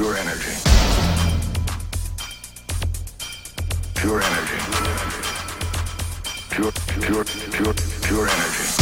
Pure 0.00 0.16
energy. 0.16 0.56
Pure 3.96 4.22
energy. 4.22 4.56
Pure, 6.48 6.72
pure, 7.02 7.24
pure, 7.52 7.74
pure 8.00 8.26
energy. 8.26 8.79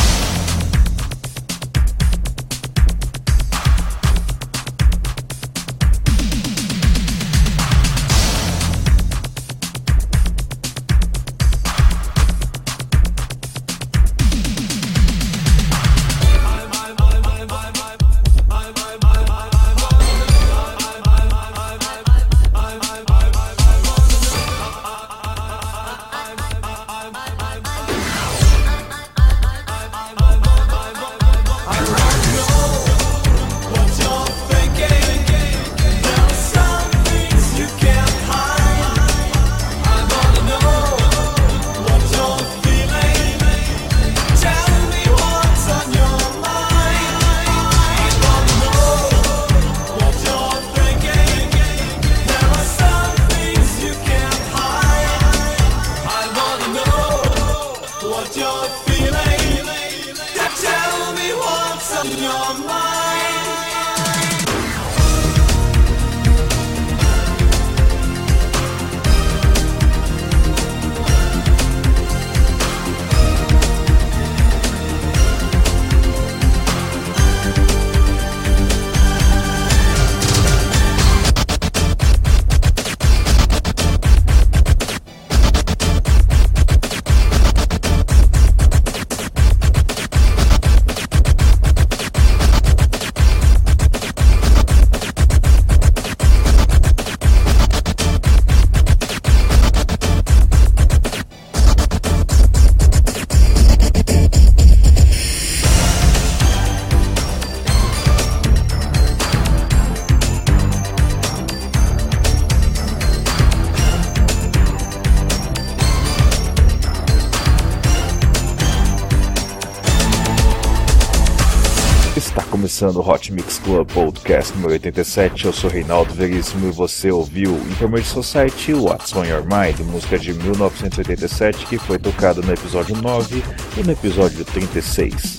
Começando 122.78 123.04
o 123.04 123.10
Hot 123.10 123.32
Mix 123.32 123.58
Club 123.58 123.90
Podcast 123.90 124.54
número 124.54 124.74
87. 124.74 125.46
Eu 125.46 125.52
sou 125.52 125.68
Reinaldo 125.68 126.14
Veríssimo 126.14 126.68
e 126.68 126.70
você 126.70 127.10
ouviu 127.10 127.56
Information 127.72 128.22
Society 128.22 128.72
What's 128.72 129.12
on 129.16 129.24
Your 129.24 129.42
Mind, 129.42 129.80
música 129.80 130.16
de 130.16 130.32
1987 130.32 131.66
que 131.66 131.76
foi 131.76 131.98
tocada 131.98 132.40
no 132.40 132.52
episódio 132.52 132.94
9 132.96 133.42
e 133.76 133.82
no 133.82 133.90
episódio 133.90 134.44
36. 134.44 135.38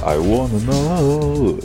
I 0.00 0.16
wanna 0.16 0.58
know. 0.58 1.60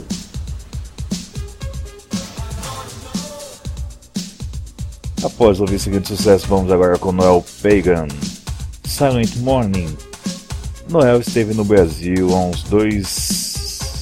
Após 5.24 5.58
ouvir 5.58 5.80
seguinte 5.80 6.06
sucesso, 6.06 6.46
vamos 6.46 6.70
agora 6.70 6.96
com 6.96 7.10
Noel 7.10 7.44
Pagan. 7.60 8.06
Silent 8.84 9.34
Morning. 9.38 9.96
Noel 10.88 11.18
esteve 11.18 11.54
no 11.54 11.64
Brasil 11.64 12.32
há 12.32 12.38
uns 12.38 12.62
dois 12.62 13.47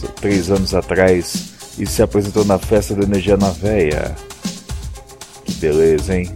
três 0.06 0.50
anos 0.50 0.75
atrás 0.75 1.55
e 1.79 1.87
se 1.87 2.03
apresentou 2.03 2.44
na 2.44 2.58
festa 2.58 2.94
da 2.94 3.05
Energia 3.05 3.37
na 3.37 3.50
Véia. 3.50 4.14
Que 5.44 5.53
beleza, 5.53 6.17
hein? 6.17 6.31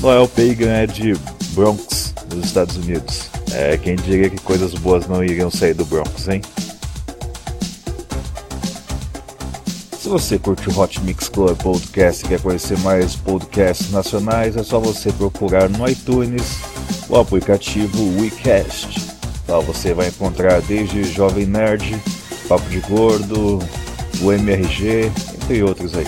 Noel 0.00 0.28
Pagan 0.28 0.72
é 0.72 0.86
de 0.86 1.14
Bronx, 1.52 2.14
nos 2.32 2.46
Estados 2.46 2.76
Unidos. 2.76 3.30
É, 3.52 3.76
quem 3.78 3.96
diria 3.96 4.28
que 4.28 4.40
coisas 4.40 4.74
boas 4.74 5.06
não 5.06 5.24
iriam 5.24 5.50
sair 5.50 5.74
do 5.74 5.84
Bronx, 5.84 6.28
hein? 6.28 6.42
Se 9.98 10.08
você 10.08 10.38
curte 10.38 10.68
o 10.68 10.78
Hot 10.78 11.00
Mix 11.00 11.28
Club 11.28 11.56
Podcast 11.56 12.24
e 12.24 12.28
quer 12.28 12.40
conhecer 12.40 12.78
mais 12.78 13.16
podcasts 13.16 13.90
nacionais, 13.90 14.56
é 14.56 14.62
só 14.62 14.78
você 14.78 15.10
procurar 15.12 15.68
no 15.68 15.88
iTunes 15.88 16.58
o 17.08 17.16
aplicativo 17.16 18.20
WeCast. 18.20 19.15
Lá 19.48 19.60
você 19.60 19.94
vai 19.94 20.08
encontrar 20.08 20.60
desde 20.62 21.04
Jovem 21.04 21.46
Nerd, 21.46 22.00
Papo 22.48 22.68
de 22.68 22.80
Gordo, 22.80 23.58
o 24.20 24.32
MRG, 24.32 25.10
entre 25.34 25.62
outros 25.62 25.96
aí. 25.96 26.06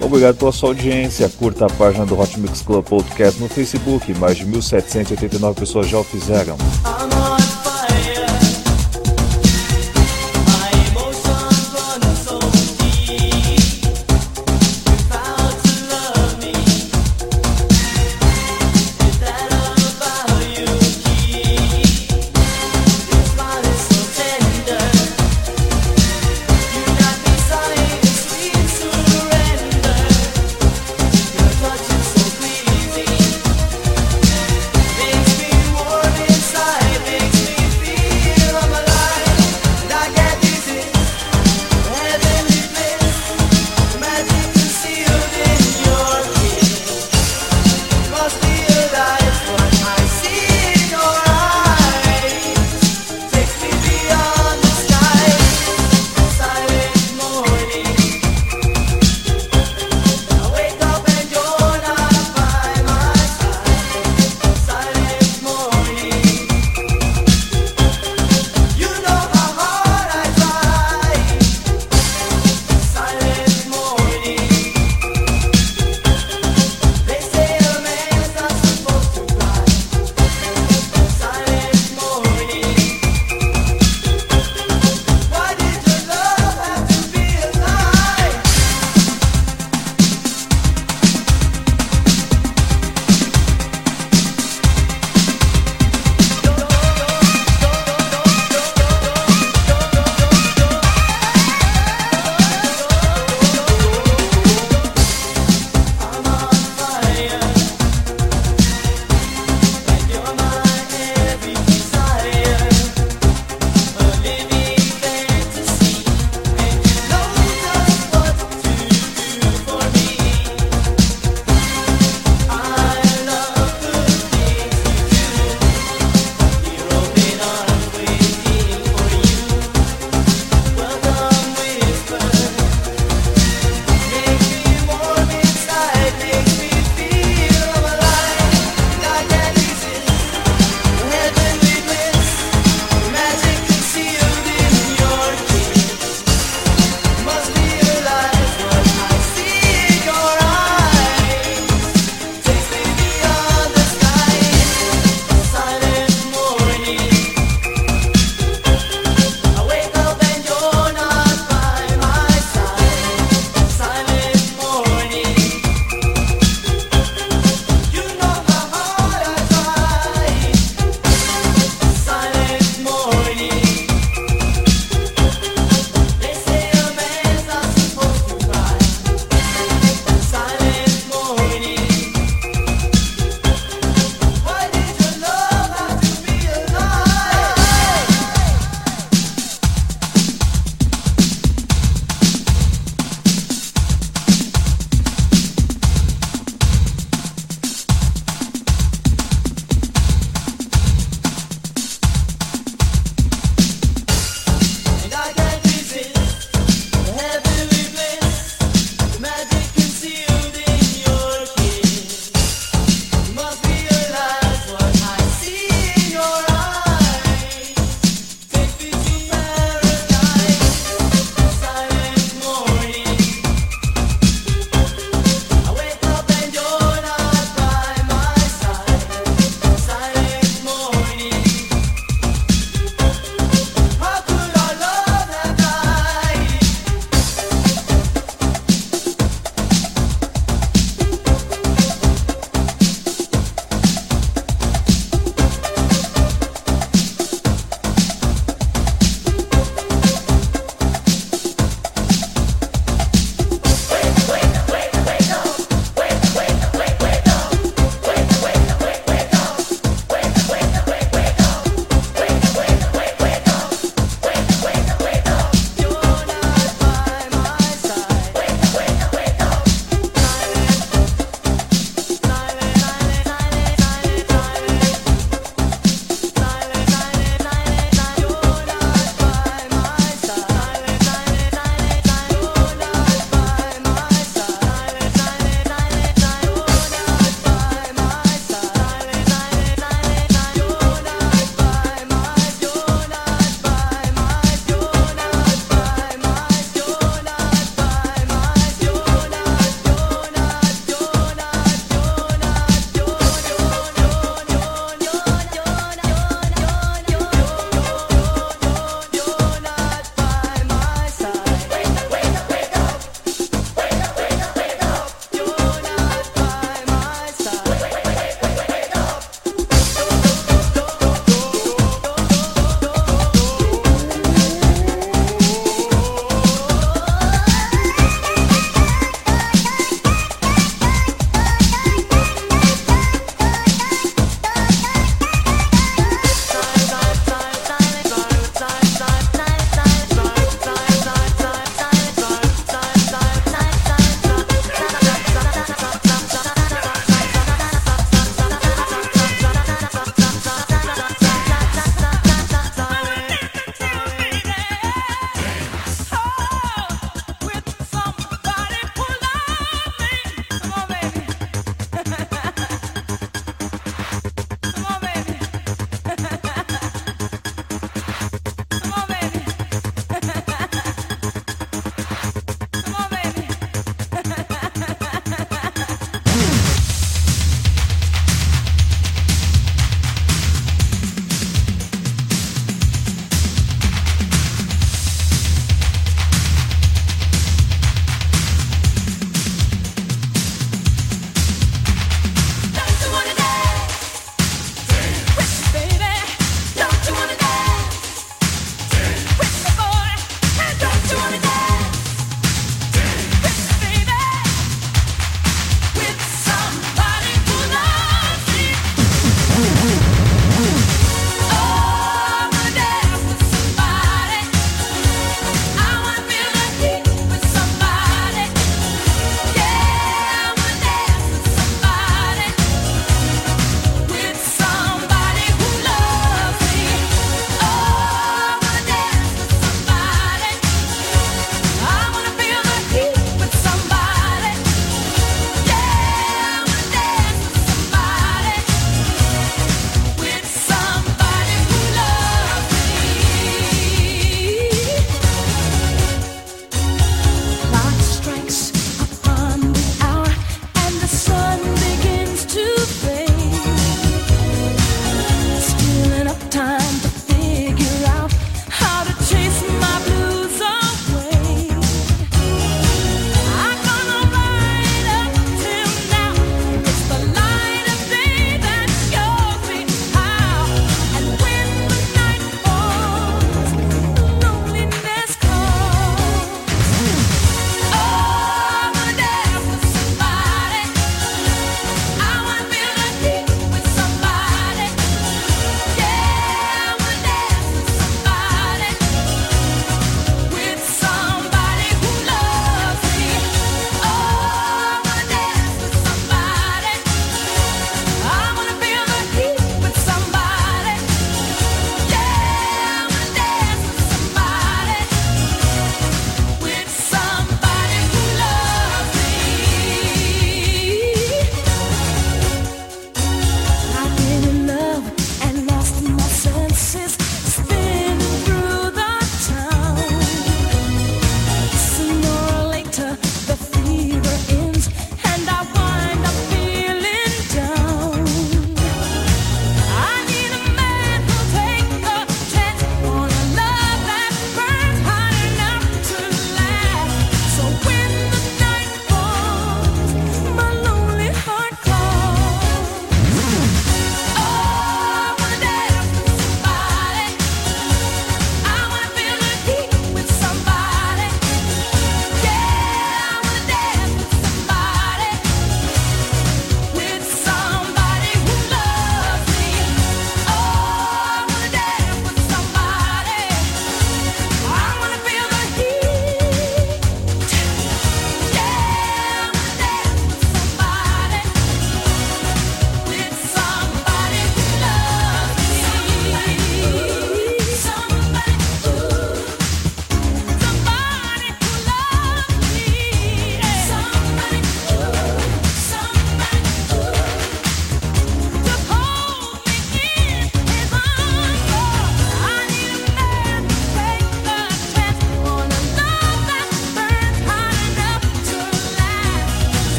Obrigado 0.00 0.36
pela 0.36 0.52
sua 0.52 0.70
audiência. 0.70 1.28
Curta 1.28 1.66
a 1.66 1.70
página 1.70 2.06
do 2.06 2.18
Hot 2.18 2.38
Mix 2.38 2.62
Club 2.62 2.84
Podcast 2.84 3.40
no 3.40 3.48
Facebook. 3.48 4.14
Mais 4.14 4.36
de 4.36 4.46
1.789 4.46 5.54
pessoas 5.54 5.88
já 5.88 5.98
o 5.98 6.04
fizeram. 6.04 6.56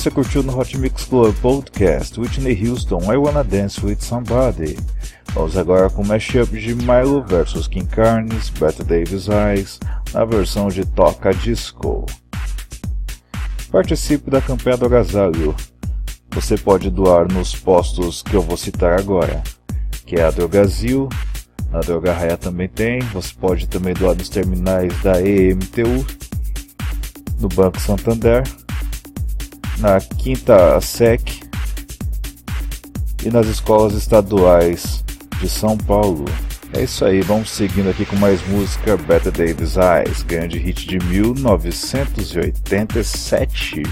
Você 0.00 0.10
curtiu 0.10 0.42
no 0.42 0.58
Hot 0.58 0.78
Mix 0.78 1.04
Club 1.04 1.36
Podcast 1.42 2.18
Whitney 2.18 2.58
Houston 2.66 3.12
I 3.12 3.18
Wanna 3.18 3.44
Dance 3.44 3.84
With 3.84 3.98
Somebody. 4.00 4.78
Vamos 5.34 5.58
agora 5.58 5.90
com 5.90 6.00
o 6.00 6.06
mashup 6.06 6.58
de 6.58 6.74
Milo 6.74 7.22
vs 7.22 7.68
Kim 7.68 7.84
Carnes, 7.84 8.48
Bette 8.48 8.82
Davis 8.82 9.28
Eyes, 9.28 9.78
na 10.14 10.24
versão 10.24 10.68
de 10.68 10.86
Toca 10.86 11.34
Disco. 11.34 12.06
Participe 13.70 14.30
da 14.30 14.40
campanha 14.40 14.78
do 14.78 14.86
agasalho. 14.86 15.54
Você 16.30 16.56
pode 16.56 16.88
doar 16.88 17.30
nos 17.30 17.54
postos 17.54 18.22
que 18.22 18.34
eu 18.34 18.40
vou 18.40 18.56
citar 18.56 18.98
agora, 18.98 19.42
que 20.06 20.16
é 20.16 20.22
a 20.22 20.30
Drogazil, 20.30 21.10
na 21.70 21.80
Droga 21.80 22.14
Raia 22.14 22.38
também 22.38 22.70
tem, 22.70 23.00
você 23.12 23.34
pode 23.38 23.68
também 23.68 23.92
doar 23.92 24.16
nos 24.16 24.30
terminais 24.30 24.98
da 25.02 25.20
EMTU, 25.20 26.06
no 27.38 27.48
Banco 27.48 27.78
Santander, 27.78 28.44
na 29.80 30.00
quinta 30.00 30.80
SEC 30.80 31.40
e 33.24 33.30
nas 33.30 33.46
escolas 33.46 33.94
estaduais 33.94 35.04
de 35.40 35.48
São 35.48 35.76
Paulo. 35.76 36.24
É 36.72 36.84
isso 36.84 37.04
aí, 37.04 37.20
vamos 37.20 37.50
seguindo 37.50 37.90
aqui 37.90 38.04
com 38.04 38.14
mais 38.16 38.40
música 38.46 38.96
Better 38.96 39.32
Davis 39.32 39.74
Eyes, 39.76 40.22
grande 40.22 40.56
hit 40.58 40.86
de 40.86 41.00
1987. 41.00 43.82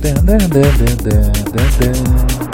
Dun, 0.00 0.14
dun, 0.24 0.38
dun, 0.48 2.49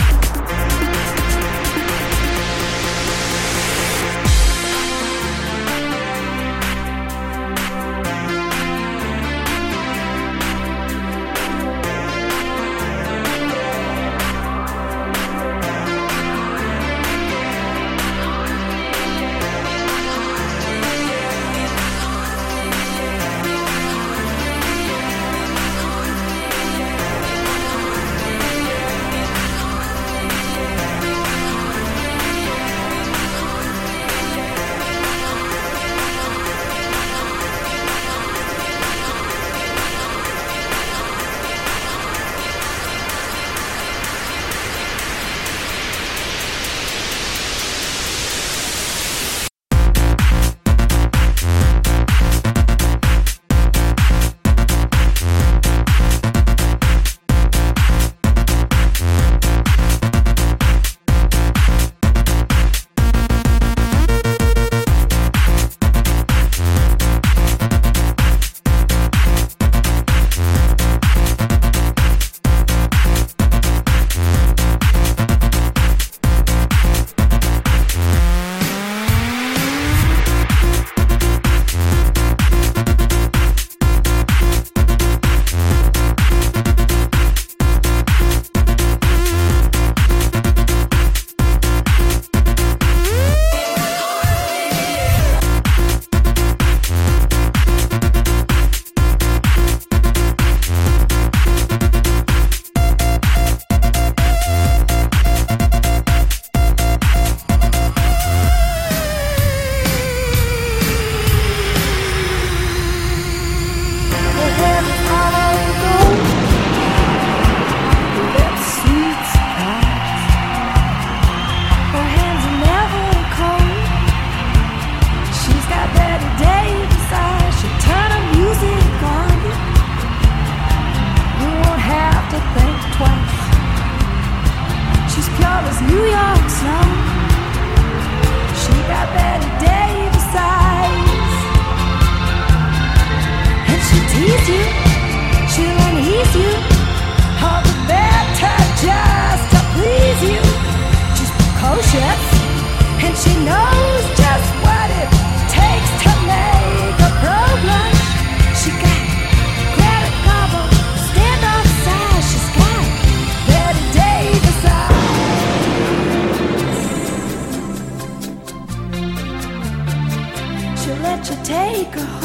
Go. 171.93 172.16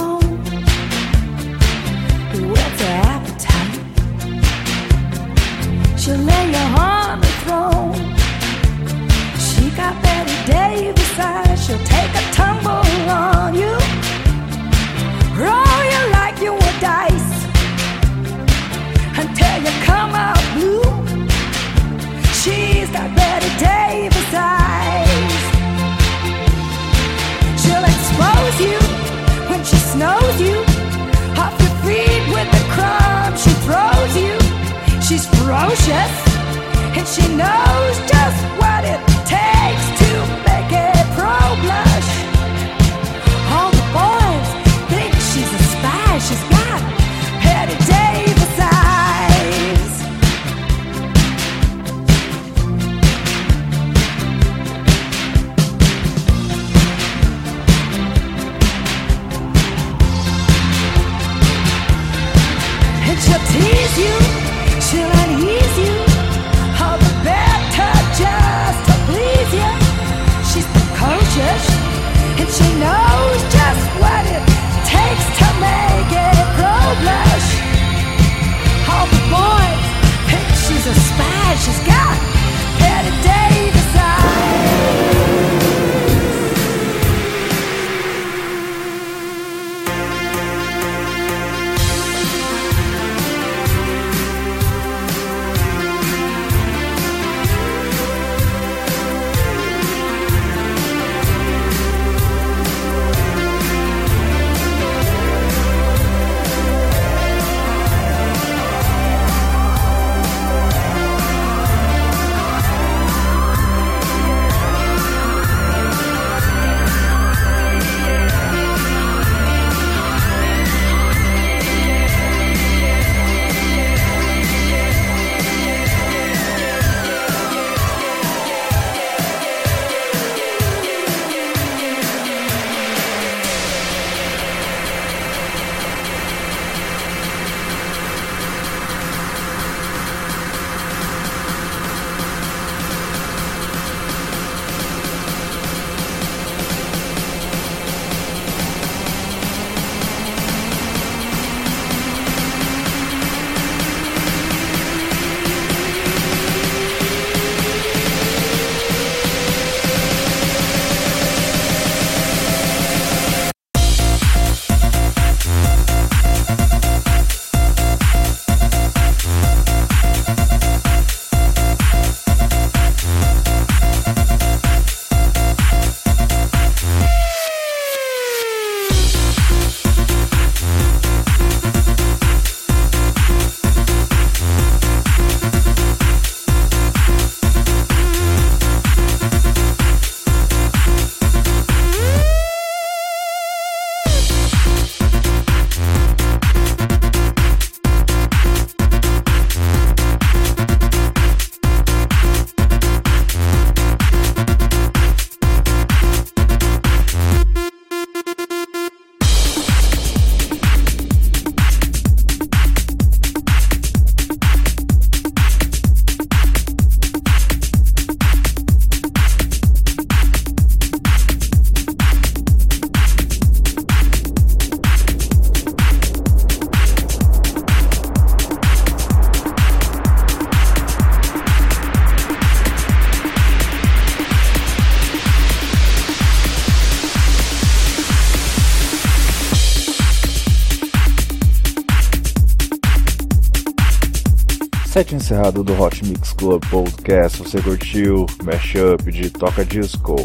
Encerrado 245.22 245.64
do 245.64 245.80
Hot 245.80 246.04
Mix 246.04 246.34
Club 246.34 246.64
Podcast, 246.72 247.38
você 247.38 247.62
curtiu 247.62 248.26
Mashup 248.44 249.12
de 249.12 249.30
Toca 249.30 249.64
Disco, 249.64 250.16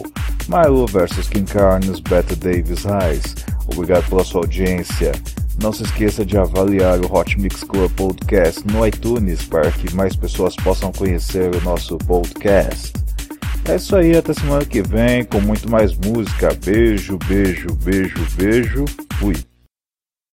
Milo 0.48 0.86
vs 0.86 1.28
King 1.28 1.52
Carnes, 1.52 2.00
Bette 2.00 2.34
Davis 2.34 2.84
Reis. 2.84 3.34
Obrigado 3.70 4.08
pela 4.08 4.24
sua 4.24 4.40
audiência. 4.40 5.12
Não 5.62 5.70
se 5.70 5.82
esqueça 5.82 6.24
de 6.24 6.38
avaliar 6.38 6.98
o 7.00 7.14
Hot 7.14 7.38
Mix 7.38 7.62
Club 7.62 7.90
Podcast 7.92 8.66
no 8.66 8.86
iTunes 8.86 9.44
para 9.44 9.70
que 9.70 9.94
mais 9.94 10.16
pessoas 10.16 10.56
possam 10.56 10.90
conhecer 10.92 11.54
o 11.54 11.60
nosso 11.60 11.98
podcast. 11.98 12.94
É 13.68 13.76
isso 13.76 13.94
aí, 13.96 14.16
até 14.16 14.32
semana 14.32 14.64
que 14.64 14.80
vem 14.80 15.24
com 15.24 15.42
muito 15.42 15.70
mais 15.70 15.94
música. 15.94 16.56
Beijo, 16.64 17.18
beijo, 17.28 17.68
beijo, 17.84 18.26
beijo. 18.38 18.84
Fui. 19.20 19.36